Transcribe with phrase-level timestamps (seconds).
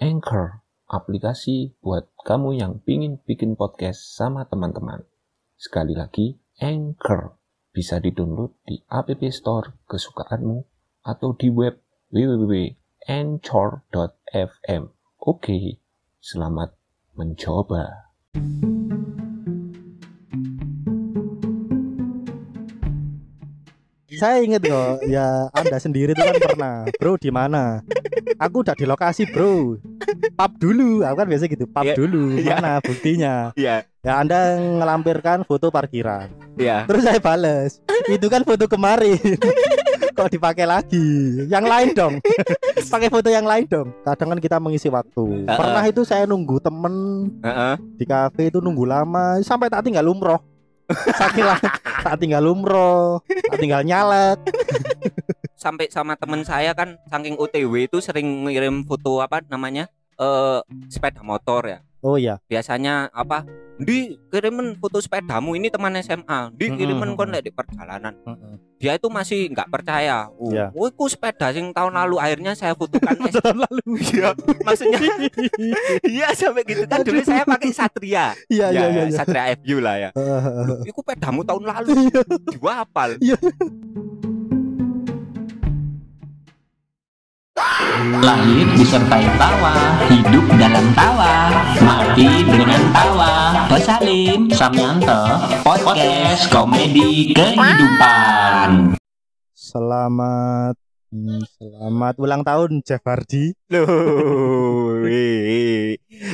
[0.00, 5.04] Anchor, aplikasi buat kamu yang pingin bikin podcast sama teman-teman.
[5.60, 7.36] Sekali lagi, Anchor
[7.70, 10.64] bisa di-download di App Store kesukaanmu
[11.04, 12.74] atau di web www.anchor.fm.
[15.20, 15.84] Oke,
[16.16, 16.72] selamat
[17.12, 18.16] mencoba.
[24.20, 27.80] Saya inget kok, ya Anda sendiri tuh kan pernah, bro di mana?
[28.36, 29.80] Aku udah di lokasi bro.
[30.36, 31.94] Pap dulu, aku kan biasa gitu, pap Iya.
[31.96, 32.36] dulu.
[32.36, 32.60] Iya.
[32.60, 33.34] Mana buktinya?
[33.56, 36.28] Iya, Ya Anda ngelampirkan foto parkiran.
[36.56, 36.84] iya.
[36.84, 39.16] Terus saya bales, itu kan foto kemarin.
[40.12, 41.48] Kok dipakai lagi?
[41.48, 42.14] Yang lain dong.
[42.92, 43.88] Pakai foto yang lain dong.
[44.04, 45.48] Kadang kan kita mengisi waktu.
[45.48, 45.56] Heeh.
[45.56, 46.92] Pernah itu saya nunggu temen
[47.40, 47.74] Heeh.
[47.96, 50.44] di kafe itu nunggu lama sampai tak tinggal umroh.
[50.90, 51.58] Saking lah,
[52.04, 54.38] tak tinggal umroh, tak tinggal nyalek.
[55.54, 59.88] Sampai sama temen saya kan saking OTW itu sering ngirim foto apa namanya?
[60.16, 61.78] Eh sepeda motor ya.
[62.00, 63.44] Oh iya, Biasanya apa?
[63.76, 66.48] Di kirimin foto sepedamu ini teman SMA.
[66.52, 67.16] Di kirimin Mm-mm.
[67.16, 68.12] kon lek di perjalanan.
[68.76, 70.32] Dia itu masih nggak percaya.
[70.32, 70.72] Oh, Iya.
[70.72, 73.84] oh, iku sepeda sing tahun lalu akhirnya saya fotokan tahun lalu.
[74.00, 74.32] Iya,
[74.64, 75.00] maksudnya
[76.16, 78.32] iya sampai gitu kan dulu saya pakai Satria.
[78.48, 79.02] Iya iya Ya, iya.
[79.04, 79.12] iya.
[79.12, 80.10] Satria FU lah ya.
[80.88, 82.08] Iku pedamu tahun lalu.
[82.56, 83.20] Gua hafal.
[88.00, 89.76] Lahir disertai tawa,
[90.08, 91.52] hidup dalam tawa,
[91.84, 93.32] mati dengan tawa.
[93.68, 95.20] Pesalim Samyanto,
[95.60, 98.96] podcast komedi kehidupan.
[99.52, 100.80] Selamat
[101.12, 103.52] hmm, selamat ulang tahun Jeff Hardy.
[103.68, 105.04] Loh,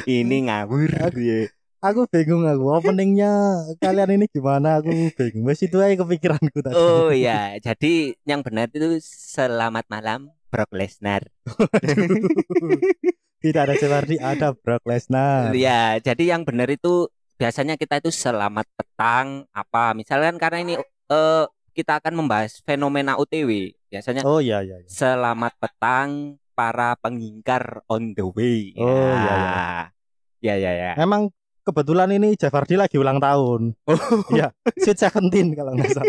[0.07, 1.51] ini ngawur ya.
[1.83, 5.51] Aku bingung aku openingnya kalian ini gimana aku bingung.
[5.51, 6.79] Wes itu aja kepikiranku tadi.
[6.79, 11.21] Oh ya, jadi yang benar itu selamat malam Brock Lesnar.
[13.45, 15.53] Tidak ada Jeff Hardy, ada Brock Lesnar.
[15.53, 20.75] Ya, jadi yang benar itu biasanya kita itu selamat petang apa misalkan karena ini
[21.13, 21.45] eh
[21.77, 23.77] kita akan membahas fenomena OTW.
[23.93, 24.81] Biasanya Oh iya iya.
[24.81, 24.89] iya.
[24.89, 28.73] selamat petang para pengingkar on the way.
[28.81, 29.93] Oh, iya,
[30.41, 30.91] Ya, ya, ya.
[30.97, 31.29] Emang
[31.69, 33.77] kebetulan ini Hardy lagi ulang tahun.
[33.85, 34.01] Oh.
[34.33, 36.09] Iya, Sweet Seventeen kalau nggak salah.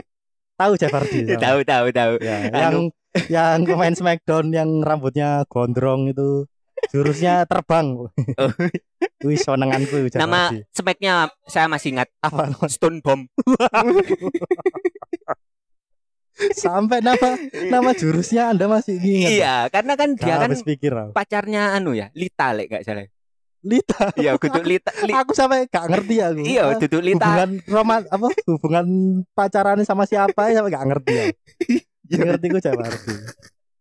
[0.55, 0.73] Tahu?
[0.79, 0.87] Ya,
[1.51, 2.13] tahu, tahu, tahu.
[2.23, 2.95] Ya, yang
[3.25, 6.45] yang pemain Smackdown yang rambutnya gondrong itu
[6.93, 7.97] jurusnya terbang.
[7.97, 8.51] Oh.
[9.25, 13.25] Wih, sonenganku Nama speknya saya masih ingat apa Stone Bomb.
[16.53, 17.33] sampai nama
[17.73, 19.31] nama jurusnya Anda masih ingat?
[19.33, 23.09] Iya, karena kan dia kan pikir pacarnya anu ya, Lita lek gak salah.
[23.65, 24.13] Lita.
[24.13, 24.93] Iya, kudu Lita.
[25.01, 26.45] Li- Aku sampai gak ngerti aku.
[26.45, 27.25] iya, kudu Lita.
[27.25, 28.85] Hubungan roman apa hubungan
[29.33, 31.25] pacarannya sama siapa ya sampai gak ngerti ya.
[32.11, 33.15] Yang ngerti gue Jeff Hardy.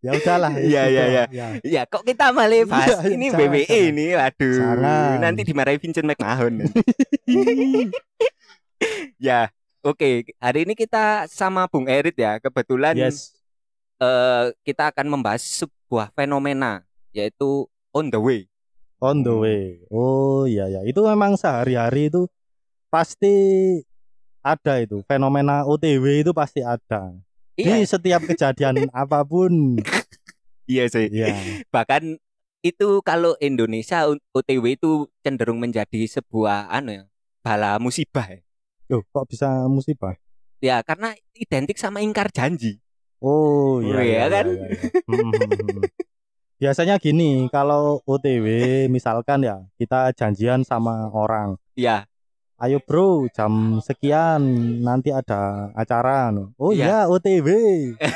[0.04, 0.52] Ya udahlah.
[0.54, 0.92] Iya, gitu.
[0.92, 1.24] iya, iya.
[1.32, 1.46] Ya.
[1.64, 3.90] Ya, kok kita malah bahas Iya, iya, ini WWE jangan.
[3.90, 4.06] ini.
[4.38, 5.16] Jangan.
[5.18, 6.54] Nanti dimarahi Vincent McMahon.
[9.18, 9.50] ya,
[9.82, 10.10] oke.
[10.38, 12.38] Hari ini kita sama Bung Erit ya.
[12.38, 13.34] Kebetulan Yes.
[13.98, 18.44] eh, kita akan membahas sebuah fenomena yaitu on the way.
[19.00, 19.80] On the way.
[19.88, 22.28] Oh iya ya, itu memang sehari-hari itu
[22.88, 23.32] pasti
[24.40, 27.10] ada itu fenomena OTW itu pasti ada
[27.56, 29.80] di Iya, setiap kejadian apa pun.
[30.68, 31.08] iya sih.
[31.08, 31.32] Ya,
[31.72, 32.20] Bahkan
[32.60, 37.04] itu kalau Indonesia OTW itu cenderung menjadi sebuah anu ya,
[37.40, 38.40] bala musibah ya.
[38.86, 40.14] Loh, kok bisa musibah?
[40.62, 42.78] Ya, karena identik sama ingkar janji.
[43.20, 44.46] Oh Oh, iya, iya iya, kan?
[44.52, 44.84] iya, iya.
[45.08, 45.86] Hmm, hmm, hmm.
[46.56, 48.46] Biasanya gini, kalau OTW
[48.88, 52.08] misalkan ya kita janjian sama orang, Ya,
[52.58, 54.40] ayo bro jam sekian
[54.80, 56.32] nanti ada acara.
[56.56, 56.84] Oh Iya.
[56.84, 57.48] iya OTW.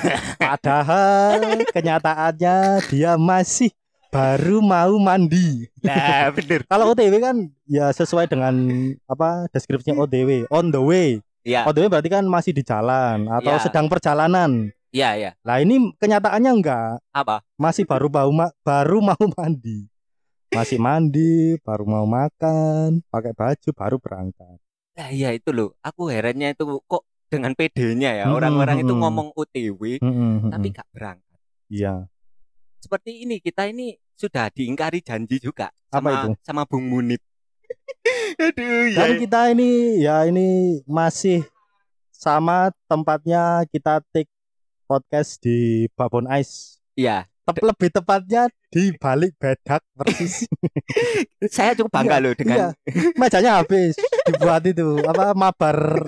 [0.41, 2.57] Padahal kenyataannya
[2.89, 3.69] dia masih
[4.09, 5.69] baru mau mandi.
[5.81, 6.65] nah bener.
[6.65, 8.55] Kalau OTW kan ya sesuai dengan
[9.05, 11.21] apa deskripsinya OTW, on the way.
[11.41, 13.63] Ya, On the way berarti kan masih di jalan atau Iya.
[13.63, 14.73] sedang perjalanan.
[14.91, 15.33] ya, ya.
[15.41, 17.41] Nah ini kenyataannya enggak, Apa?
[17.55, 19.87] masih baru mau ma- baru mau mandi.
[20.51, 24.59] Masih mandi, baru mau makan, pakai baju, baru berangkat.
[24.99, 25.79] Nah, iya itu loh.
[25.79, 29.01] Aku herannya itu kok dengan PD-nya ya Hmm, orang-orang itu hmm.
[29.01, 31.39] ngomong OTW Mm, mm, mm, tapi gak berangkat.
[31.71, 31.95] Iya.
[32.83, 36.29] Seperti ini kita ini sudah diingkari janji juga Apa sama itu?
[36.43, 37.23] sama Bung Munib.
[38.43, 39.19] Aduh, Dan ya.
[39.23, 39.71] kita ini
[40.03, 41.47] ya ini masih
[42.11, 44.27] sama tempatnya kita take
[44.91, 46.83] podcast di Babon Ice.
[46.99, 47.30] Iya.
[47.41, 50.47] Tep- lebih tepatnya di balik bedak persis.
[51.55, 52.69] Saya cukup bangga loh dengan Iya.
[53.17, 53.97] Mejanya habis
[54.29, 56.07] dibuat itu apa mabar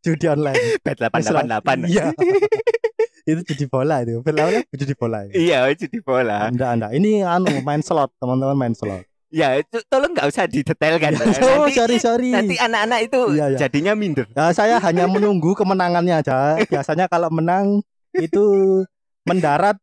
[0.00, 0.58] judi online.
[0.82, 1.86] bet 888.
[1.88, 2.12] Iya.
[3.30, 4.20] itu judi bola itu.
[4.20, 4.66] Apa?
[4.74, 5.18] Judi bola.
[5.24, 5.32] itu.
[5.38, 6.50] Iya, judi bola.
[6.50, 6.90] Enggak, enggak.
[6.98, 9.06] Ini anu main slot, teman-teman main slot.
[9.32, 11.16] Ya, itu tolong nggak usah didetailkan.
[11.16, 11.24] oh,
[11.64, 12.30] Nanti- sorry, sorry.
[12.36, 13.58] Nanti anak-anak itu Iya, iya.
[13.64, 14.28] jadinya minder.
[14.28, 16.60] Ya, saya hanya menunggu kemenangannya aja.
[16.68, 17.80] Biasanya kalau menang
[18.12, 18.44] itu
[19.24, 19.80] mendarat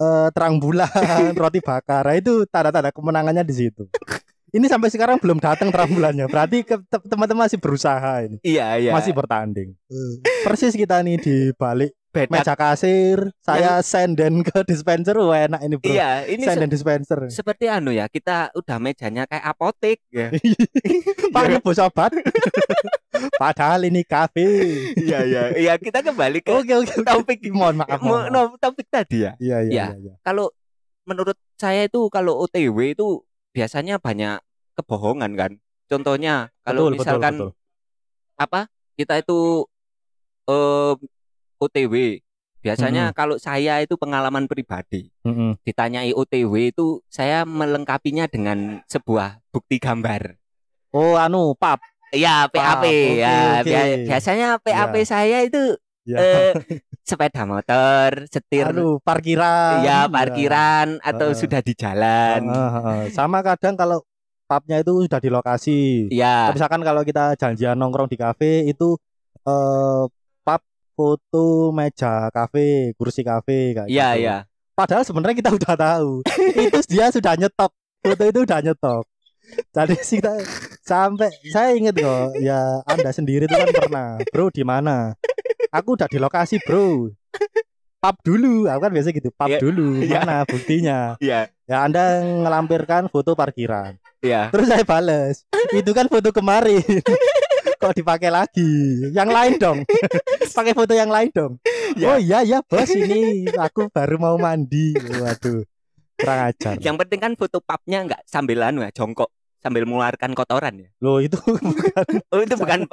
[0.00, 0.88] eh, terang bulan,
[1.40, 2.08] roti bakar.
[2.08, 3.84] Nah, Itu tanda-tanda kemenangannya di situ.
[4.50, 6.26] Ini sampai sekarang belum datang terang bulannya.
[6.26, 6.66] Berarti
[7.06, 8.42] teman-teman masih berusaha ini.
[8.42, 8.90] Iya, iya.
[8.90, 9.78] Masih bertanding.
[10.42, 12.30] Persis kita nih di balik beda.
[12.32, 15.14] meja kasir, saya senden ke dispenser.
[15.16, 15.88] Wah, enak ini, Bro.
[15.88, 17.18] Iya, ini se- senden dispenser.
[17.28, 20.34] seperti anu ya, kita udah mejanya kayak apotek ya.
[21.34, 22.10] Pak ini bos obat.
[23.42, 24.46] Padahal ini kafe.
[24.96, 25.42] Iya, iya.
[25.52, 27.02] Iya, kita kembali ke Oke, oke.
[27.02, 28.00] topik Mohon maaf.
[28.00, 28.48] Mo- mohon maaf.
[28.50, 29.32] no, topik tadi ya.
[29.36, 29.86] Iya, iya, Ya.
[29.92, 29.96] iya.
[29.96, 30.14] iya.
[30.20, 30.50] Kalau
[31.02, 34.38] menurut saya itu kalau OTW itu biasanya banyak
[34.74, 35.52] kebohongan kan.
[35.86, 37.50] Contohnya kalau Betul, betul, misalkan betul.
[38.36, 38.60] apa
[38.94, 39.66] kita itu
[40.46, 40.94] eh
[41.60, 42.24] OTW
[42.60, 45.56] biasanya kalau saya itu pengalaman pribadi Mm-mm.
[45.62, 50.36] ditanyai OTW itu saya melengkapinya dengan sebuah bukti gambar.
[50.90, 51.80] Oh, anu, pap.
[52.10, 53.60] Ya PAP oke, ya.
[53.60, 53.64] oke.
[53.64, 55.06] Bia- Biasanya PAP Ya.
[55.06, 56.18] saya itu Ya.
[56.18, 56.52] eh,
[57.08, 59.80] sepeda motor, setir Anu, parkiran.
[59.80, 61.38] ya parkiran atau Heeh.
[61.38, 62.40] sudah di jalan.
[62.42, 63.02] Heeh, heeh.
[63.10, 64.02] Sama kadang kalau
[64.44, 65.80] pubnya itu sudah di lokasi.
[66.10, 68.98] Ya, Misalkan kalau kita janjian nongkrong di kafe itu
[69.40, 70.04] eh
[71.00, 74.20] foto meja kafe, kursi kafe kayak iya gitu.
[74.20, 74.36] iya.
[74.76, 76.10] Padahal sebenarnya kita udah tahu.
[76.68, 77.72] itu dia sudah nyetok.
[78.00, 79.04] Foto itu udah nyetok.
[79.72, 80.36] Jadi sih kita
[80.80, 84.08] sampai saya inget kok ya Anda sendiri itu kan pernah.
[84.28, 85.16] Bro di mana?
[85.72, 87.16] Aku udah di lokasi, Bro.
[88.00, 89.28] Pub dulu, aku kan biasa gitu.
[89.30, 90.00] Pub Iya, dulu.
[90.00, 90.20] iya.
[90.20, 90.98] Mana buktinya?
[91.20, 93.96] Iya, Ya Anda ngelampirkan foto parkiran.
[94.20, 94.48] iya.
[94.48, 96.80] Terus saya bales, itu kan foto kemarin.
[97.80, 99.08] Kok dipakai lagi?
[99.08, 99.78] Yang lain dong.
[100.56, 101.56] Pakai foto yang lain dong.
[101.96, 102.12] Ya.
[102.12, 104.92] Oh iya ya bos ini aku baru mau mandi.
[105.00, 105.64] Waduh.
[106.20, 106.76] Kurang ajar.
[106.76, 109.32] Yang penting kan foto pubnya nggak sambil anu ya, jongkok
[109.64, 110.88] sambil mengeluarkan kotoran ya.
[111.00, 112.84] Loh itu bukan, Oh, itu bukan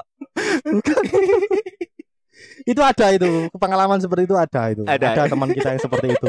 [0.64, 1.04] bukan.
[2.72, 4.84] itu ada itu pengalaman seperti itu ada itu.
[4.88, 5.28] Ada.
[5.28, 6.28] teman kita yang seperti itu.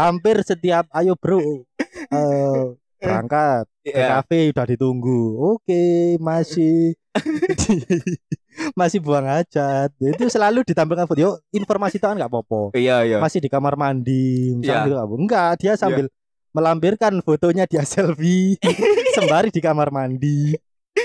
[0.00, 1.68] Hampir setiap ayo bro
[2.08, 2.64] eh,
[3.00, 4.20] berangkat ke ya.
[4.20, 5.20] kafe udah ditunggu.
[5.56, 6.96] Oke, masih
[8.78, 9.90] masih buang hajat.
[9.96, 11.18] Itu selalu ditampilkan foto.
[11.18, 12.74] Yo, informasi itu kan nggak apa-apa.
[12.74, 13.18] Iya, iya.
[13.18, 14.84] Masih di kamar mandi, Iya.
[14.84, 15.14] gitu nggak apa.
[15.14, 16.06] Enggak, dia sambil
[16.50, 18.58] melampirkan fotonya dia selfie
[19.16, 20.54] sembari di kamar mandi.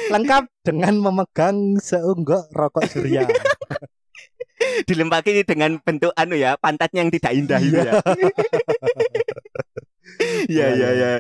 [0.09, 3.29] Lengkap dengan memegang seunggok rokok surya.
[4.87, 7.83] Dilempaki dengan bentuk anu ya, pantatnya yang tidak indah itu Iya.
[7.83, 7.93] ya.
[10.47, 11.11] Iya, iya, iya.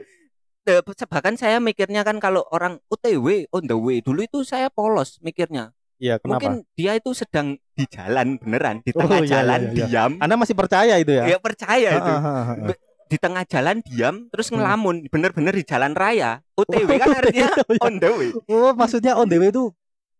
[0.63, 5.75] Bahkan saya mikirnya kan kalau orang OTW on the way dulu itu saya polos mikirnya.
[5.99, 6.51] Iya, kenapa?
[6.51, 9.85] Mungkin dia itu sedang di jalan beneran, di Oh, tengah iya, iya, jalan iya, iya.
[9.87, 10.11] diam.
[10.19, 11.23] Anda masih percaya itu ya?
[11.31, 12.11] Ya percaya itu.
[12.11, 12.77] Ah, ah, ah, ah.
[13.07, 14.59] Di tengah jalan diam terus Hmm.
[14.59, 16.43] ngelamun, bener-bener di jalan raya.
[16.55, 17.83] OTW kan artinya Oh, iya.
[17.87, 18.29] on the way.
[18.51, 19.71] Oh, maksudnya on the way itu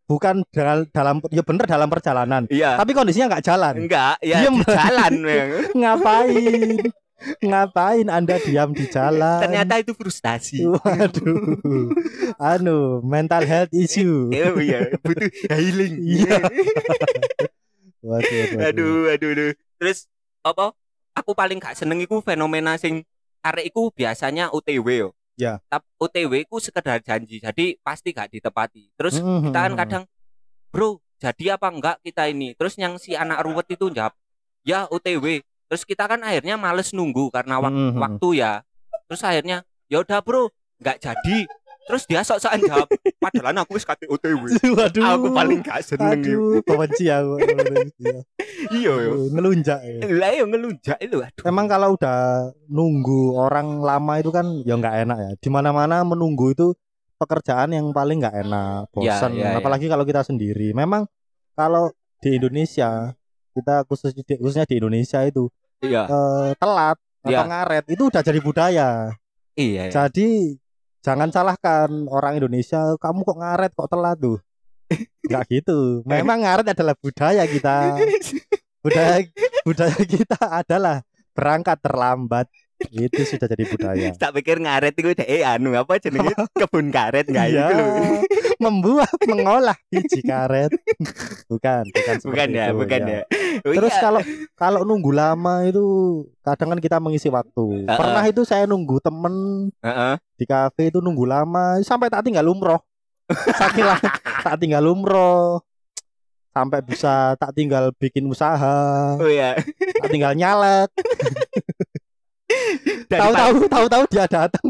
[0.04, 2.44] bukan dalam, dalam ya bener dalam perjalanan.
[2.48, 2.80] Iya.
[2.80, 3.74] Tapi kondisinya nggak jalan.
[3.84, 4.56] Enggak, ya Diem.
[4.56, 5.12] di jalan.
[5.26, 5.62] memang.
[5.74, 6.78] Ngapain?
[7.40, 9.40] Ngapain Anda diam di jalan?
[9.44, 10.64] Ternyata itu frustasi.
[10.64, 11.92] Waduh.
[12.40, 14.32] Anu, mental health issue.
[14.32, 15.96] Oh iya, butuh healing.
[16.04, 16.38] Iya.
[18.04, 19.52] Waduh, waduh, aduh, aduh, aduh.
[19.80, 20.12] Terus
[20.44, 20.76] apa?
[21.16, 23.08] Aku paling gak seneng iku fenomena sing
[23.40, 25.10] arek iku biasanya OTW yo.
[25.40, 25.64] Ya.
[25.72, 28.92] Tapi OTW ku sekedar janji, jadi pasti gak ditepati.
[29.00, 29.80] Terus Mhm, kita kan mhm.
[29.80, 30.04] kadang,
[30.68, 32.52] bro, jadi apa enggak kita ini?
[32.60, 34.12] Terus yang si anak ruwet itu jawab,
[34.68, 35.40] ya OTW.
[35.74, 37.98] Terus kita kan akhirnya males nunggu karena wak- Mhm.
[37.98, 38.62] waktu ya.
[39.10, 39.58] Terus akhirnya,
[39.90, 41.50] ya udah bro, nggak jadi.
[41.84, 42.88] Terus dia sok-sokan jawab,
[43.20, 44.40] padahal aku wis kate OTW.
[44.78, 45.04] Waduh.
[45.04, 46.72] Aku paling gak seneng Aduh, itu.
[46.72, 47.34] benci aku.
[48.00, 48.20] Iya.
[48.72, 49.12] Iya yo.
[49.28, 49.80] Ngelunjak.
[49.82, 50.00] ya.
[50.08, 51.44] Lah yo ngelunjak itu aduh.
[51.44, 55.32] Emang kalau udah nunggu orang lama itu kan ya nggak enak ya.
[55.36, 56.72] Di mana-mana menunggu itu
[57.18, 59.32] pekerjaan yang paling nggak enak, Ya, bosan.
[59.36, 59.60] ya, ya.
[59.60, 60.72] Apalagi kalau kita sendiri.
[60.72, 61.04] Memang
[61.52, 63.12] kalau di Indonesia
[63.52, 65.52] kita khusus di, khususnya di Indonesia itu
[65.84, 66.04] Iya.
[66.06, 67.44] eh, telat atau Ya.
[67.44, 68.90] ngaret itu udah jadi budaya.
[69.54, 69.84] Iya.
[69.88, 69.92] iya.
[69.92, 70.58] Jadi
[71.00, 74.40] jangan salahkan orang Indonesia, kamu kok ngaret kok telat tuh.
[75.24, 76.02] Enggak gitu.
[76.04, 78.00] Memang ngaret adalah budaya kita.
[78.80, 79.24] Budaya
[79.64, 82.48] budaya kita adalah berangkat terlambat.
[82.84, 84.08] Itu sudah jadi budaya.
[84.14, 87.66] Tak pikir ngaret itu deh anu apa jenenge kebun karet enggak Iya.
[87.72, 87.84] itu.
[88.60, 90.72] Membuat mengolah biji karet.
[91.48, 93.22] Bukan, bukan Bukan ya, itu, bukan ya.
[93.24, 93.24] Oh,
[93.62, 94.02] Terus iya.
[94.02, 94.22] kalau
[94.58, 95.84] kalau nunggu lama itu
[96.42, 97.86] kadang kan kita mengisi waktu.
[97.86, 97.98] Heeh.
[98.00, 100.16] Pernah itu saya nunggu temen Heeh.
[100.40, 102.82] di kafe itu nunggu lama sampai tak tinggal umroh.
[103.60, 104.10] Saking lama
[104.42, 105.62] tak tinggal umroh.
[106.54, 109.58] sampai bisa tak tinggal bikin usaha, Oh iya.
[110.06, 110.86] tak tinggal nyalek.
[113.08, 114.68] Tahu-tahu tahu-tahu dia datang.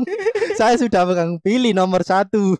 [0.53, 2.59] Saya sudah pegang pilih nomor satu.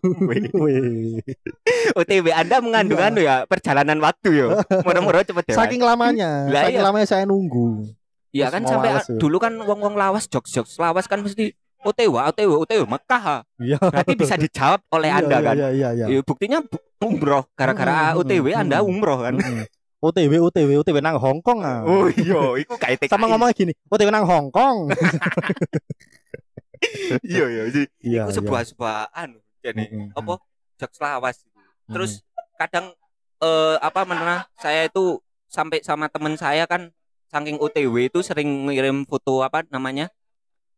[1.94, 3.08] OTW Anda mengandung Iya.
[3.10, 4.48] anu ya perjalanan waktu yo.
[4.82, 5.56] Moro-moro cepet deh.
[5.56, 6.84] Saking lamanya, saking iya.
[6.84, 7.90] lamanya saya nunggu.
[8.34, 9.00] Iya kan sampai ya.
[9.14, 11.54] dulu kan wong-wong lawas jokes-jokes lawas kan mesti
[11.84, 13.44] OTW, OTW, OTW Mekah.
[13.60, 13.76] Iya.
[13.78, 15.54] Berarti bisa dijawab oleh Iya, Anda kan.
[15.54, 16.06] Iya, iya, iya.
[16.08, 19.36] Ya, buktinya bu- umroh gara-gara OTW Anda umroh kan.
[20.04, 21.80] OTW, OTW, OTW nang Hongkong ah.
[21.88, 23.08] Oh iya, iku kayak TKI.
[23.08, 24.92] Sama ngomong gini, OTW nang Hongkong.
[27.24, 27.86] iya iya sih.
[28.04, 30.12] Iya, Iku sebuah sebuah anu jadi Mm-mm.
[30.12, 30.36] apa
[30.76, 31.36] jokes lawas.
[31.40, 31.64] iya.
[31.96, 32.12] Terus
[32.60, 32.92] kadang
[33.40, 35.18] eh apa mana saya itu
[35.48, 36.92] sampai sama temen saya kan
[37.32, 40.12] saking OTW itu sering ngirim foto apa namanya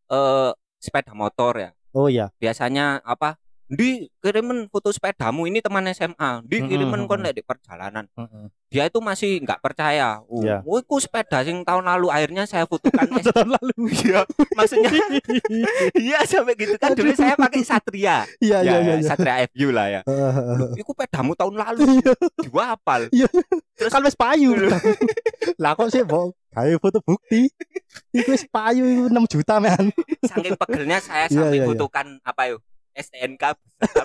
[0.06, 1.71] eh sepeda motor ya.
[1.90, 2.30] Oh iya.
[2.38, 3.35] Biasanya apa?
[3.66, 6.46] Di kirimin foto sepedamu ini teman SMA.
[6.46, 7.26] Di kirimin kon mm-mm.
[7.26, 8.06] lek di perjalanan.
[8.14, 8.46] Heeh.
[8.70, 10.23] Dia itu masih nggak percaya.
[10.30, 10.62] Oh, Iya.
[10.62, 13.90] oh, iku sepeda sing tahun lalu akhirnya saya fotokan Tahun lalu.
[13.90, 14.23] Iya,
[14.54, 14.90] maksudnya
[16.06, 18.23] iya sampai gitu kan dulu saya pakai Satria.
[18.38, 18.94] Iya, iya, ya, iya.
[19.02, 19.06] iya.
[19.06, 20.00] Satria FU lah ya.
[20.06, 22.14] Loh, Iku pedamu tahun lalu Iya.
[22.46, 23.11] diwapal.
[23.11, 23.26] Iya.
[23.75, 24.54] Terus Kan wis payu.
[25.62, 26.37] Lah kok sih, Bok?
[26.54, 27.49] Gawe foto bukti.
[28.12, 29.88] Wis payu iku 6 juta, men.
[30.26, 31.68] saking pegelnya saya sampai iya, iya.
[31.68, 32.61] fotokan apa yuk
[32.96, 33.44] STNK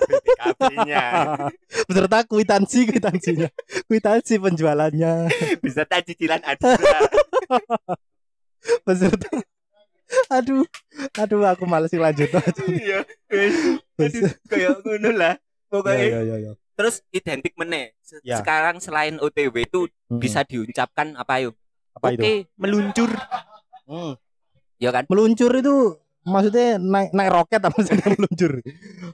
[0.04, 1.04] BPKB-nya
[1.88, 3.48] Beserta kwitansi kwitansinya.
[3.84, 7.00] Kwitansi penjualannya beserta cicilan Adira.
[8.84, 9.28] beserta
[10.28, 10.68] Aduh,
[11.16, 12.52] aduh aku males lanjut aja.
[12.68, 13.00] Iya,
[13.32, 13.56] wis.
[14.44, 15.40] Kayak ngono lah.
[15.72, 16.52] Pokoknya Iya, iya, iya.
[16.76, 17.96] terus identik meneh.
[17.98, 18.36] Se- Ya.
[18.36, 20.20] Sekarang selain OTW itu Hmm.
[20.20, 21.56] bisa diucapkan apa yuk?
[21.92, 22.52] apa Oke, itu?
[22.60, 23.08] meluncur.
[23.88, 24.20] Hmm.
[24.76, 25.08] Ya kan?
[25.08, 28.52] Meluncur itu maksudnya naik naik roket apa maksudnya meluncur?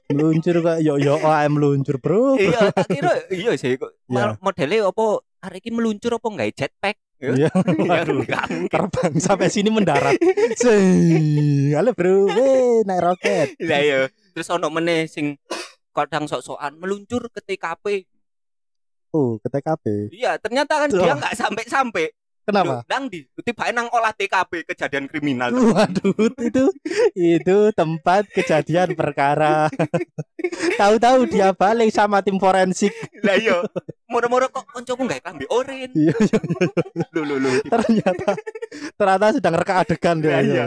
[0.09, 2.37] Meluncur kayak yo yo oh, I'm meluncur, Bro.
[2.37, 3.93] iya, tak kira iya sih kok.
[4.07, 6.97] Mal- Modelnya apa hari ini meluncur apa enggak jetpack?
[7.19, 7.35] Ya.
[7.35, 7.51] Iya.
[7.89, 8.23] Ya, Waduh.
[8.71, 10.15] Terbang sampai sini mendarat.
[10.55, 13.49] Sih, halo bro, weh naik roket.
[13.65, 14.01] Lah iya.
[14.37, 15.35] Terus ono meneh sing
[15.91, 18.07] kadang sok-sokan meluncur ke TKP.
[19.11, 20.13] Oh, ke TKP.
[20.15, 21.01] Iya, ternyata kan Loh.
[21.03, 22.13] dia enggak sampai-sampai.
[22.49, 22.81] Kenapa?
[22.89, 25.53] Nang di tiba nang olah TKP kejadian kriminal.
[25.53, 26.65] Waduh, itu
[27.13, 29.69] itu tempat kejadian perkara.
[30.81, 32.89] Tahu-tahu dia balik sama tim forensik.
[33.21, 33.61] Lah iya.
[34.09, 35.93] Moro-moro kok koncoku enggak klambi oren.
[35.93, 36.41] Iya, iya.
[37.13, 37.51] Lho lho lho.
[37.69, 38.33] ternyata
[38.97, 40.41] ternyata sedang reka adegan dia.
[40.41, 40.65] Iya, iya.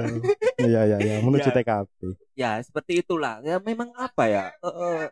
[0.62, 1.58] Iya, iya, iya, menuju Iya.
[1.58, 1.98] TKP.
[2.38, 3.42] Ya, seperti itulah.
[3.42, 4.54] Ya memang apa ya?
[4.54, 5.04] eh, eh,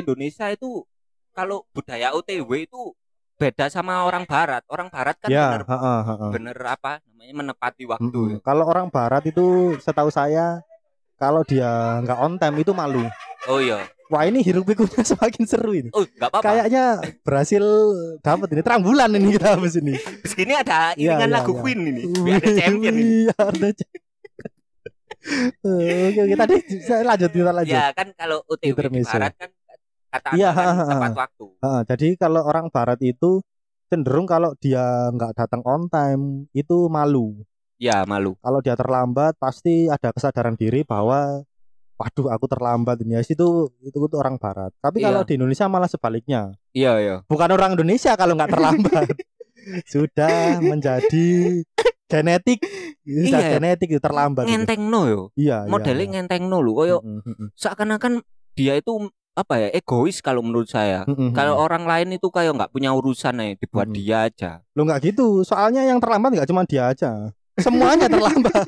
[0.00, 0.88] Indonesia itu
[1.36, 2.96] kalau budaya OTW itu
[3.40, 4.60] beda sama orang barat.
[4.68, 5.64] Orang barat kan Ya, bener
[6.28, 8.04] bener apa namanya menepati waktu.
[8.04, 8.44] Mm-mm.
[8.44, 10.60] Kalau orang barat itu setahu saya
[11.16, 13.00] kalau dia nggak on time itu malu.
[13.48, 13.80] Oh iya.
[14.10, 15.88] Wah ini hiruk pikuknya semakin seru ini.
[15.94, 16.44] Oh, enggak apa-apa.
[16.44, 16.84] Kayaknya
[17.22, 17.64] berhasil
[18.20, 19.94] dapat ini terang bulan ini kita habis ini.
[20.34, 21.60] Gini ada Iya, iringan iya, lagu iya.
[21.62, 22.02] Queen ini.
[22.10, 23.14] Biar ada champion ini.
[23.24, 23.68] Iya, ada
[25.60, 27.76] Oke, oke, tadi saya lanjut kita lanjut.
[27.76, 29.50] Ya kan kalau OTW di barat kan
[30.10, 30.84] kata Iya, ha, ha, ha.
[30.90, 31.46] tepat waktu.
[31.62, 33.40] Heeh, jadi kalau orang barat itu
[33.86, 37.42] cenderung kalau dia nggak datang on time itu malu.
[37.80, 38.36] Ya malu.
[38.38, 41.42] Kalau dia terlambat pasti ada kesadaran diri bahwa
[41.96, 44.72] waduh aku terlambat ini ya itu itu, itu orang barat.
[44.78, 45.06] Tapi Iya.
[45.10, 46.52] kalau di Indonesia malah sebaliknya.
[46.72, 47.16] Iya iya.
[47.24, 49.04] Bukan orang Indonesia kalau nggak terlambat.
[49.92, 51.60] Sudah menjadi
[52.06, 52.60] genetik.
[53.04, 53.50] Sudah Iya.
[53.58, 54.44] genetik itu terlambat.
[54.48, 55.22] Ngenteng no yo.
[55.36, 55.70] Iya, iya.
[55.70, 56.72] Modelnya ngenteng no lu.
[56.72, 58.24] Koyo mm, seakan-akan
[58.56, 61.02] dia itu apa ya egois kalau menurut saya.
[61.04, 63.96] mm, mm, Kalau orang lain itu kayak nggak punya urusan ya dibuat Mm-mm.
[63.96, 64.50] dia aja.
[64.72, 65.42] Lo nggak gitu.
[65.42, 67.30] Soalnya yang terlambat nggak cuma dia aja.
[67.56, 68.66] Semuanya terlambat.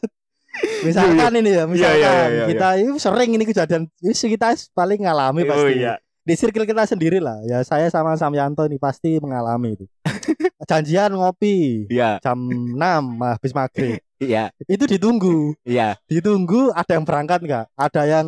[0.82, 2.44] Misalkan ini ya, misalkan iya, iya, iya.
[2.46, 5.72] kita ini sering ini kejadian, ini kita paling ngalami Oh, pasti.
[5.78, 5.94] iya.
[6.22, 7.40] Di circle kita sendiri lah.
[7.42, 9.84] Ya saya sama Samyanto ini pasti mengalami itu.
[10.70, 12.78] Janjian ngopi Iya, jam 6
[13.34, 13.98] habis maghrib.
[14.16, 15.56] iya, Itu ditunggu.
[15.64, 15.98] iya.
[16.06, 17.66] Ditunggu ada yang berangkat nggak?
[17.74, 18.26] Ada yang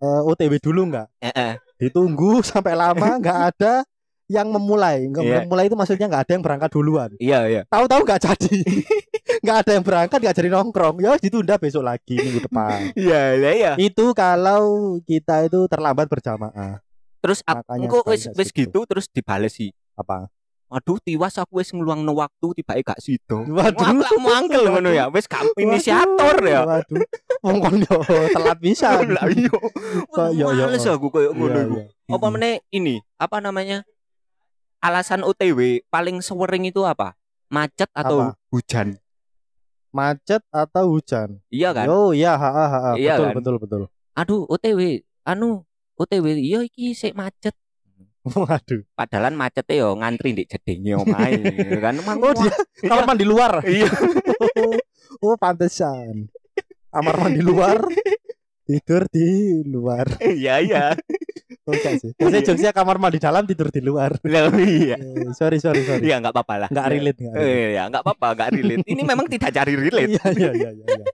[0.00, 1.06] eh, OTW dulu nggak?
[1.20, 1.52] Eh, eh.
[1.76, 3.74] Ditunggu sampai lama nggak ada
[4.26, 5.06] yang memulai.
[5.06, 5.36] Nggak Iya.
[5.46, 7.10] memulai itu maksudnya nggak ada yang berangkat duluan.
[7.22, 7.62] Iya, iya.
[7.70, 8.56] tahu-tahu nggak jadi
[9.46, 13.50] nggak ada yang berangkat nggak jadi nongkrong ya ditunda besok lagi minggu depan Iya, iya,
[13.54, 13.72] iya.
[13.78, 16.82] itu kalau kita itu terlambat berjamaah
[17.22, 19.70] Terus aku wis gitu terus dibales sih.
[19.96, 20.28] apa
[20.66, 23.46] Aduh, tiwas aku wis ngeluangno waktu tiba gak sido.
[23.56, 24.02] Waduh.
[24.02, 25.06] Waduh, mangkel ngono ya.
[25.14, 26.66] Wis gak inisiator ya.
[26.66, 27.06] waduh
[27.46, 27.98] wong kon yo
[28.34, 29.54] telat bisa Lah iya.
[30.10, 30.98] Kok yo, yo, Males oh.
[30.98, 31.78] aku koyo ngono Iya, iku.
[31.78, 32.14] iya.
[32.18, 32.98] Apa meneh ini?
[33.14, 33.86] Apa namanya?
[34.82, 37.14] Alasan OTW paling sewering itu apa?
[37.46, 38.38] Macet atau Apa?
[38.50, 38.98] hujan?
[39.96, 41.88] macet atau hujan Iya kan?
[41.88, 42.80] yo ya ha, ha, ha.
[43.00, 43.34] Iya betul kan?
[43.40, 43.82] betul betul
[44.12, 45.64] Aduh, OTW, anu
[45.96, 47.52] OTW iya iki sik macet.
[48.34, 48.82] Waduh.
[48.98, 51.38] Padahal macetnya yo ngantri di jedenge omahe
[51.84, 51.94] kan.
[51.94, 52.52] Emang Oh dia
[52.82, 53.62] kamar mandi luar.
[53.62, 53.86] Iya.
[55.24, 56.26] oh pantesan.
[56.90, 57.86] Kamar mandi luar.
[58.66, 60.18] Tidur di luar.
[60.18, 60.84] Iya iya.
[61.66, 62.10] Oh enggak sih.
[62.18, 64.18] Biasanya jokesnya kamar mandi dalam tidur di luar.
[64.26, 64.98] Lah, Iya.
[64.98, 66.02] Eh, sorry sorry sorry.
[66.02, 66.68] Iya enggak apa-apa lah.
[66.70, 67.54] Enggak relate enggak relate.
[67.54, 68.84] Eh, ya enggak apa-apa, enggak relate.
[68.90, 70.10] Ini memang tidak cari relate.
[70.10, 70.86] Iya iya iya iya.
[70.98, 71.06] iya.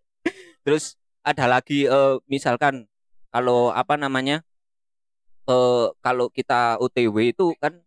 [0.64, 2.88] Terus ada lagi eh, misalkan
[3.28, 4.40] kalau apa namanya?
[5.48, 7.82] Eh kalau kita OTW itu kan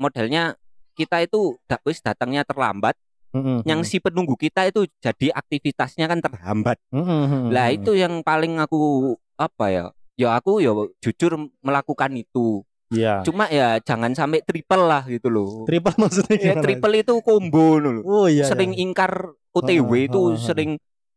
[0.00, 0.56] modelnya
[0.94, 2.94] kita itu wis datangnya terlambat,
[3.34, 3.66] Mm-mm.
[3.66, 6.78] yang si penunggu kita itu jadi aktivitasnya kan terhambat.
[6.94, 7.50] Mm-mm.
[7.50, 9.84] Lah itu yang paling aku apa ya?
[10.14, 10.70] Ya aku ya
[11.02, 12.62] jujur melakukan itu.
[12.94, 13.26] Iya.
[13.26, 15.66] Cuma ya jangan sampai triple lah gitu loh.
[15.66, 18.06] Triple maksudnya Ya triple itu combo loh.
[18.06, 18.46] Oh iya.
[18.46, 18.86] sering iya.
[18.86, 20.70] ingkar OTW Heeh, itu heeh, sering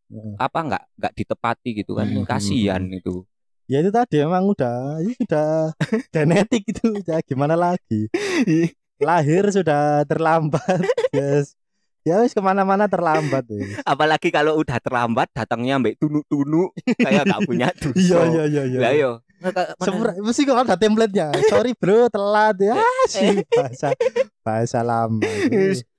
[0.10, 0.34] Heeh.
[0.42, 3.26] apa nggak nggak ditepati gitu kan hmm, kasihan itu
[3.68, 5.76] Ya itu tadi emang udah itu sudah
[6.16, 8.08] genetik itu ya gimana lagi?
[9.04, 10.82] Lahir sudah terlambat
[11.12, 11.54] yes.
[12.02, 13.76] Ya wis ke mana-mana terlambat wis.
[13.84, 18.00] apalagi kalau udah terlambat datangnya ambek tunuk-tunuk kayak nggak punya dosa.
[18.00, 18.64] iya iya iya.
[18.64, 18.80] Iya.
[18.80, 19.12] Lah yo
[19.78, 21.30] Sepra- mesti kok ada template-nya.
[21.46, 22.74] Sorry bro telat ya.
[23.06, 23.92] Sih bahasa
[24.42, 25.22] bahasa lama.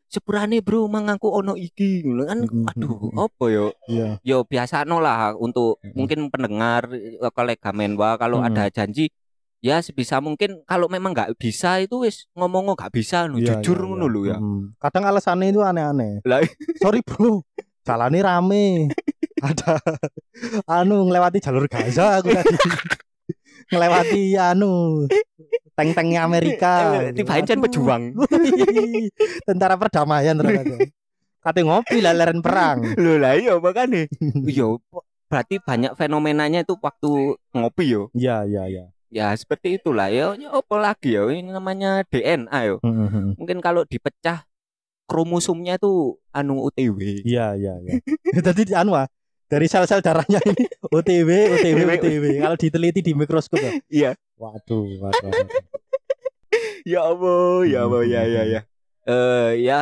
[0.09, 3.17] Sepurane bro mangangku ono iki kan Mm, mm, aduh mm.
[3.21, 5.93] apa yo iya yo biasa no lah untuk Mm.
[5.95, 8.49] mungkin pendengar eh, kolega menwa kalau Mm.
[8.49, 9.13] ada janji
[9.61, 13.77] ya sebisa mungkin kalau memang nggak bisa itu wis ngomong nggak bisa no Iya, jujur
[13.77, 14.13] iya, ngono iya.
[14.13, 14.63] lho ya Mm.
[14.81, 16.41] kadang alasannya itu aneh-aneh Lah.
[16.83, 17.45] sorry bro
[17.85, 18.89] jalannya rame
[19.45, 19.77] ada
[20.81, 22.49] anu ngelewati jalur Gaza aku tadi
[23.73, 25.05] ngelewati anu
[25.79, 26.73] tank-tanknya Amerika.
[26.99, 27.71] Eh, tibain can Aduh.
[27.71, 28.03] pejuang.
[29.47, 30.91] Tentara perdamaian ternyata.
[31.39, 32.83] Kate ngopi leleren perang.
[32.99, 34.11] Loh lah iya makanya.
[34.43, 34.67] Iya
[35.29, 38.03] berarti banyak fenomenanya itu waktu ngopi yo.
[38.17, 38.85] Iya iya iya.
[39.09, 42.77] Ya seperti itulah ya, ya apa lagi ya ini namanya DNA yo.
[42.83, 43.39] Mhm.
[43.39, 44.49] Mungkin kalau dipecah
[45.09, 47.97] kromosomnya itu anu UTW iya iya iya.
[48.47, 49.09] Tadi di anu ah,
[49.49, 50.65] dari sel-sel darahnya ini.
[50.85, 53.73] OTW OTW OTW kalau diteliti di mikroskop ya.
[53.89, 54.11] Iya.
[54.37, 55.33] Waduh waduh.
[56.85, 58.61] Ya Allah ya Allah ya ya ya.
[59.05, 59.79] Eh ya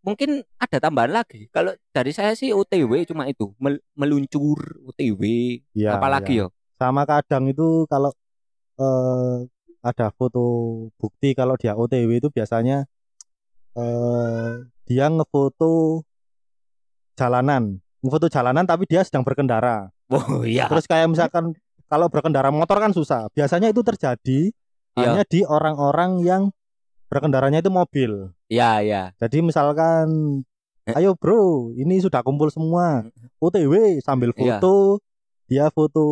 [0.00, 1.48] mungkin ada tambahan lagi.
[1.48, 5.22] Kalau dari saya sih OTW cuma itu mel- Meluncur OTW
[5.72, 6.44] Iya, Apalagi iya.
[6.44, 8.10] yo sama kadang itu kalau
[8.76, 9.46] eh
[9.82, 10.42] ada foto
[10.96, 12.84] bukti kalau dia OTW itu biasanya
[13.76, 14.52] eh
[14.84, 16.02] dia ngefoto
[17.14, 21.54] jalanan ngefoto jalanan tapi dia sedang berkendara Oh iya terus kayak misalkan
[21.86, 24.50] kalau berkendara motor kan susah biasanya itu terjadi
[24.92, 25.08] Iya.
[25.08, 26.42] hanya di orang-orang yang
[27.08, 30.08] berkendaranya itu mobil Ya ya jadi misalkan
[30.82, 30.98] Eh.
[30.98, 33.06] ayo bro ini sudah kumpul semua
[33.38, 34.58] OTW sambil Iya.
[34.58, 34.98] foto
[35.46, 36.04] dia foto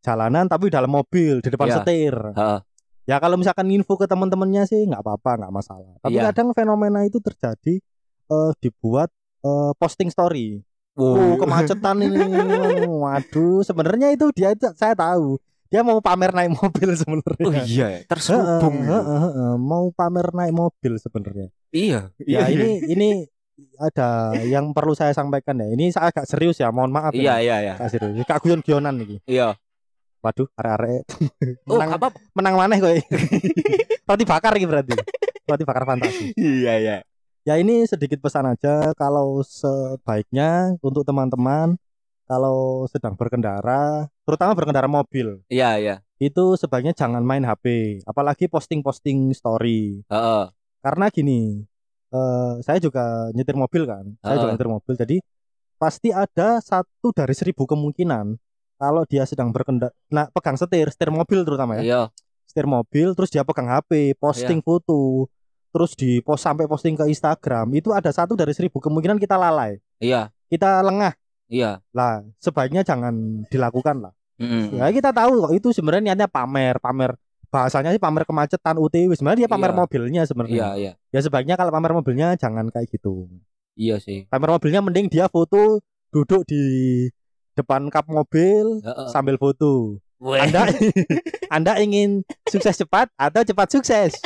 [0.00, 1.76] jalanan tapi dalam mobil di depan Iya.
[1.78, 2.58] setir Heeh.
[3.04, 6.32] ya kalau misalkan info ke teman-temannya sih nggak apa-apa nggak masalah tapi Iya.
[6.32, 7.78] kadang fenomena itu terjadi
[8.28, 9.12] eh, dibuat
[9.44, 10.64] eh, posting story
[10.98, 11.14] Wow.
[11.14, 12.18] oh kemacetan ini.
[12.84, 15.38] Waduh sebenarnya itu dia itu saya tahu.
[15.68, 17.44] Dia mau pamer naik mobil sebenarnya.
[17.44, 21.48] Oh iya ya, Heeh, terselubung heeh, heeh, mau pamer naik mobil sebenarnya.
[21.70, 22.10] Iya.
[22.18, 23.08] Ya ini ini
[23.78, 25.68] ada yang perlu saya sampaikan ya.
[25.70, 27.44] Ini saya agak serius ya mohon maaf Iya ya.
[27.44, 28.24] iya iya Agak serius.
[28.24, 29.54] Kak guyon-guyonan nih Iya.
[30.18, 31.02] Waduh arek-arek.
[31.68, 32.08] Oh menang apa?
[32.34, 32.90] menang maneh kok
[34.08, 34.96] roti bakar ini berarti.
[35.46, 36.32] Roti bakar fantasi.
[36.34, 36.96] Iya iya
[37.48, 38.92] ya ini sedikit pesan aja.
[38.92, 41.80] Kalau sebaiknya untuk teman-teman
[42.28, 45.96] kalau sedang berkendara terutama berkendara mobil Iya iya.
[46.20, 50.04] itu sebaiknya jangan main HP apalagi posting-posting story.
[50.12, 50.44] Heeh.
[50.84, 51.64] Karena gini
[52.12, 54.94] eh, saya juga nyetir mobil kan saya juga nyetir mobil.
[55.00, 55.16] Jadi
[55.80, 58.36] pasti ada satu dari seribu kemungkinan
[58.76, 61.82] kalau dia sedang berkendara nah pegang setir setir mobil terutama ya.
[61.82, 62.02] Iya.
[62.44, 65.32] Setir mobil terus dia pegang HP posting foto
[65.68, 69.78] terus di post sampai posting ke Instagram itu ada satu dari seribu kemungkinan kita lalai.
[70.00, 70.32] Iya.
[70.48, 71.12] Kita lengah.
[71.48, 71.80] Iya.
[71.92, 74.12] Lah sebaiknya jangan dilakukan lah.
[74.38, 74.78] Mm-mm.
[74.78, 77.18] ya kita tahu kok itu sebenarnya niatnya pamer pamer
[77.50, 79.78] bahasanya sih pamer kemacetan UTW sebenarnya dia pamer Iya.
[79.82, 80.92] mobilnya Iya sebenarnya iya.
[81.10, 83.26] Ya sebaiknya kalau pamer mobilnya jangan kayak gitu.
[83.74, 84.30] Iya sih.
[84.30, 85.82] Pamer mobilnya mending dia foto
[86.14, 86.62] duduk di
[87.58, 89.08] depan kap mobil Heeh.
[89.10, 89.98] sambil foto.
[90.18, 90.38] Weh.
[90.38, 90.70] anda
[91.54, 94.18] anda ingin sukses cepat atau cepat sukses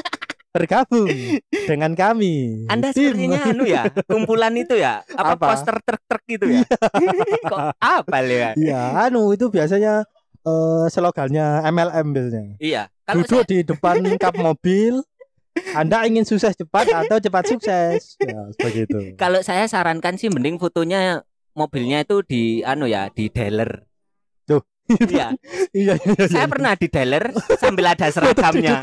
[0.52, 1.08] bergabung
[1.48, 3.16] dengan kami Anda Tim.
[3.16, 5.46] sepertinya anu ya, kumpulan itu ya, apa, Apa?
[5.56, 6.60] poster truk-truk gitu ya.
[7.50, 8.52] Kok apa ya?
[8.54, 10.04] Iya, anu itu biasanya
[10.44, 12.54] eh, slogannya MLM biasanya.
[12.60, 12.82] Iya.
[13.02, 15.00] Kalau Duduk saya, di depan kap mobil.
[15.76, 18.16] Anda ingin sukses cepat atau cepat sukses?
[18.24, 19.12] Ya, begitu.
[19.20, 23.84] kalau saya sarankan sih mending fotonya mobilnya itu di anu ya, di dealer.
[24.84, 25.32] Iya,
[25.72, 26.26] Iya, iya, iya.
[26.26, 28.82] saya pernah di dealer sambil ada seragamnya.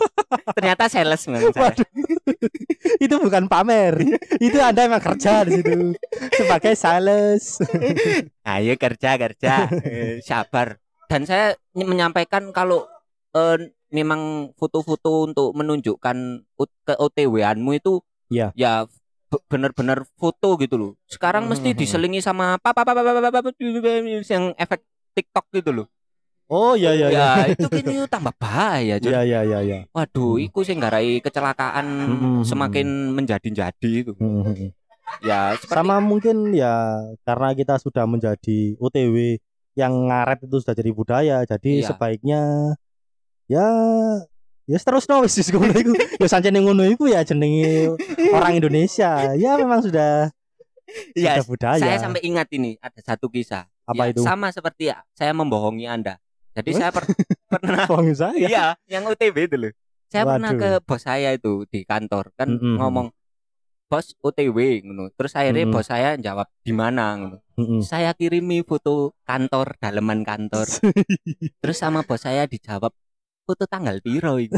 [0.51, 1.69] Ternyata sales memang saya.
[1.69, 1.87] Waduh.
[2.97, 3.93] itu bukan pamer.
[4.39, 5.93] itu Anda emang kerja di situ
[6.33, 7.59] sebagai sales.
[8.43, 10.79] Ayo kerja kerja, Eh, sabar.
[11.05, 12.87] Dan saya ny- menyampaikan kalau
[13.29, 13.57] eh,
[13.89, 16.17] memang foto-foto untuk menunjukkan
[16.81, 18.49] ke OTW-anmu itu Iya.
[18.55, 18.85] ya
[19.27, 20.91] be- benar-benar foto gitu loh.
[21.05, 21.77] Sekarang mesti Mhm.
[21.77, 23.49] diselingi sama apa apa apa apa apa
[24.23, 24.81] yang efek
[25.19, 25.87] TikTok gitu loh.
[26.49, 27.27] Oh iya iya iya.
[27.45, 28.97] Ya itu kini tambah bahaya.
[28.97, 29.13] Jun.
[29.13, 29.77] Iya iya iya iya.
[29.93, 30.45] Waduh, Hmm.
[30.49, 32.41] iku sing nggarai kecelakaan Mhm.
[32.41, 34.17] semakin menjadi-jadi itu.
[34.17, 34.69] Hmm, hmm, hmm.
[35.21, 36.73] Ya seperti Sama mungkin ya
[37.21, 39.37] karena kita sudah menjadi OTW
[39.73, 41.37] yang ngaret itu sudah jadi budaya.
[41.45, 41.87] Jadi Iya.
[41.87, 42.41] sebaiknya
[43.45, 43.67] ya
[44.65, 45.93] ya terus no wis wis ngono iku.
[46.17, 47.93] Ya sancene ngono iku ya jenenge
[48.29, 49.33] orang Indonesia.
[49.33, 50.29] Ya memang sudah
[51.13, 51.81] ya, sudah budaya.
[51.81, 53.65] saya sampai ingat ini ada satu kisah.
[53.89, 54.21] Apa Ya, itu?
[54.21, 56.15] Sama seperti ya, saya membohongi Anda.
[56.53, 56.77] Jadi Wah.
[56.77, 57.09] saya per-
[57.53, 58.37] pernah Bohong saya.
[58.37, 59.71] iya, yang OTW itu loh.
[60.05, 60.59] Saya pernah Waduh.
[60.59, 62.75] ke bos saya itu di kantor kan Mm-mm.
[62.77, 63.07] ngomong
[63.85, 65.09] bos OTW ngono.
[65.11, 65.75] Terus akhirnya Mm-mm.
[65.75, 67.37] bos saya jawab di mana ngono.
[67.55, 67.79] Mm-mm.
[67.81, 70.65] Saya kirimi foto kantor, daleman kantor.
[71.61, 72.91] Terus sama bos saya dijawab
[73.45, 74.53] foto tanggal piro itu.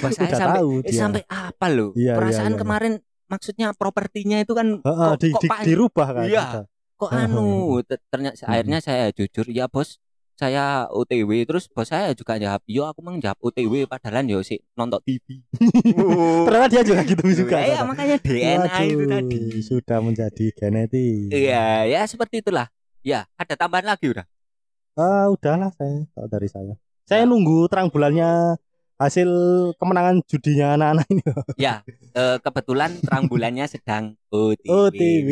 [0.00, 0.98] bos saya Udah sampai tahu eh, dia.
[0.98, 1.90] sampai apa loh?
[1.92, 2.58] Iya, iya, Perasaan iya.
[2.58, 2.92] kemarin
[3.26, 6.24] maksudnya propertinya itu kan Heeh, kok, di, kok di- dirubah kan.
[6.24, 6.44] Iya.
[6.46, 6.64] sudah.
[6.96, 7.46] Kok anu
[7.84, 10.00] Ter- ternyata akhirnya saya jujur ya bos
[10.32, 14.60] saya OTW terus bos saya juga jawab yo aku mang jawab OTW padahal yo sih
[14.72, 15.40] nonton TV
[16.46, 17.56] Ternyata dia juga gitu juga.
[17.58, 21.32] ya, makanya DNA itu Waduh, tadi sudah menjadi genetik.
[21.32, 22.68] iya ya seperti itulah
[23.00, 24.26] ya ada tambahan lagi udah
[24.96, 26.72] Ah, udahlah saya kalau dari saya.
[27.04, 28.56] Saya nunggu terang bulannya
[28.96, 29.28] hasil
[29.76, 31.22] kemenangan judinya anak-anak ini.
[31.60, 35.28] ya eh, kebetulan terang bulannya sedang OTW, OTW.